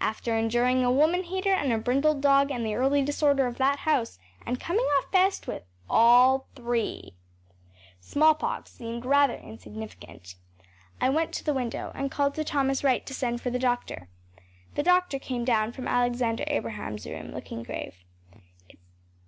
After 0.00 0.36
enduring 0.36 0.82
a 0.82 0.90
woman 0.90 1.22
hater 1.22 1.52
and 1.54 1.72
a 1.72 1.78
brindled 1.78 2.20
dog 2.20 2.50
and 2.50 2.66
the 2.66 2.74
early 2.74 3.02
disorder 3.04 3.46
of 3.46 3.56
that 3.58 3.78
house 3.78 4.18
and 4.44 4.58
coming 4.58 4.84
off 4.98 5.08
best 5.12 5.46
with 5.46 5.62
all 5.88 6.48
three 6.56 7.14
smallpox 8.00 8.72
seemed 8.72 9.04
rather 9.04 9.36
insignificant. 9.36 10.34
I 11.00 11.08
went 11.08 11.32
to 11.34 11.44
the 11.44 11.54
window 11.54 11.92
and 11.94 12.10
called 12.10 12.34
to 12.34 12.42
Thomas 12.42 12.82
Wright 12.82 13.06
to 13.06 13.14
send 13.14 13.40
for 13.42 13.50
the 13.50 13.60
doctor. 13.60 14.08
The 14.74 14.82
doctor 14.82 15.20
came 15.20 15.44
down 15.44 15.70
from 15.70 15.86
Alexander 15.86 16.42
Abraham’s 16.48 17.06
room 17.06 17.30
looking 17.32 17.62
grave. 17.62 17.94